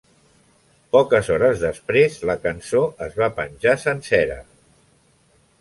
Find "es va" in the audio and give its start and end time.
3.09-3.29